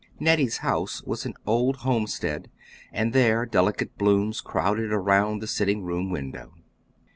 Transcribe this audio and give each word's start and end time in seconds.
Nettie's 0.19 0.57
house 0.65 1.03
was 1.03 1.27
an 1.27 1.35
old 1.45 1.75
homestead, 1.85 2.49
and 2.91 3.13
there 3.13 3.45
delicate 3.45 3.99
blooms 3.99 4.41
crowded 4.41 4.91
around 4.91 5.43
the 5.43 5.47
sitting 5.47 5.83
room 5.83 6.09
window. 6.09 6.53